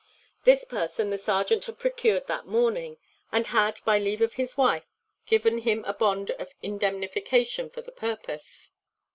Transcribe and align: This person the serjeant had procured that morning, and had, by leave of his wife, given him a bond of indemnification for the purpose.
This 0.45 0.65
person 0.65 1.11
the 1.11 1.17
serjeant 1.19 1.65
had 1.65 1.77
procured 1.77 2.25
that 2.25 2.47
morning, 2.47 2.97
and 3.31 3.45
had, 3.45 3.81
by 3.85 3.99
leave 3.99 4.19
of 4.19 4.33
his 4.33 4.57
wife, 4.57 4.91
given 5.27 5.59
him 5.59 5.83
a 5.85 5.93
bond 5.93 6.31
of 6.39 6.55
indemnification 6.63 7.69
for 7.69 7.83
the 7.83 7.91
purpose. 7.91 8.71